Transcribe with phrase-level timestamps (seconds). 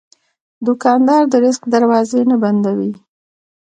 [0.65, 2.91] دوکاندار د رزق دروازې نه بندوي.